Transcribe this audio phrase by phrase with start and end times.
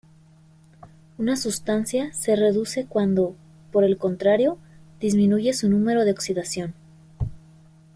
[1.19, 3.35] Una sustancia se reduce cuando,
[3.71, 4.57] por el contrario,
[4.99, 6.73] disminuye su número de oxidación.